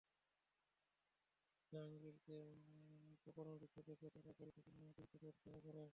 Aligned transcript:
জাহাঙ্গীরকে 1.73 2.39
কোপানোর 3.25 3.55
দৃশ্য 3.61 3.77
দেখে 3.87 4.07
তাঁরা 4.15 4.31
গাড়ি 4.39 4.51
থেকে 4.57 4.69
নেমে 4.71 4.89
দুর্বৃত্তদের 4.89 5.33
ধাওয়া 5.41 5.61
করেন। 5.65 5.89